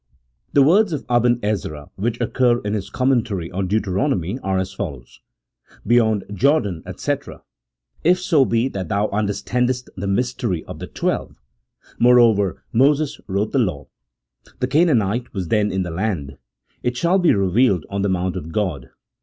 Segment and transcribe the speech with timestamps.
[0.53, 5.19] The words of Aben Ezra which occur in his commentary on Deuteronomy are as follows:—
[5.85, 7.15] "Beyond Jordan, &c.....
[8.03, 11.39] If so be that thou understandest the mystery of the twelve....
[11.99, 13.89] moreover Moses wrote the law
[14.59, 16.39] The Canaanite was then in the land....
[16.81, 18.89] it shall be revealed on the mount of God